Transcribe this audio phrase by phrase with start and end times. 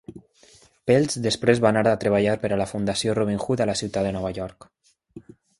[0.91, 4.09] Peltz després va anar a treballar per a la Fundació Robin Hood a la ciutat
[4.09, 4.71] de Nova York.